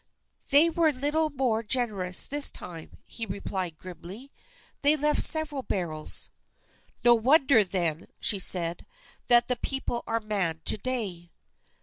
[0.49, 4.31] "They were a little more generous this time," he replied grimly.
[4.81, 6.31] "They left several barrels."
[7.03, 8.87] "No wonder then," she said,
[9.27, 11.29] "that the people are mad to day."